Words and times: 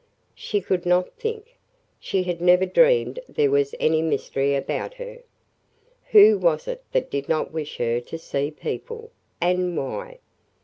She 0.33 0.61
could 0.61 0.83
not 0.87 1.11
think. 1.13 1.57
She 1.99 2.23
had 2.23 2.41
never 2.41 2.65
dreamed 2.65 3.19
there 3.29 3.51
was 3.51 3.75
any 3.79 4.01
mystery 4.01 4.55
about 4.55 4.95
her. 4.95 5.19
Who 6.09 6.39
was 6.39 6.67
it 6.67 6.83
that 6.91 7.11
did 7.11 7.29
not 7.29 7.51
wish 7.51 7.77
her 7.77 7.99
to 7.99 8.17
see 8.17 8.49
people? 8.49 9.11
And 9.39 9.77
why? 9.77 10.17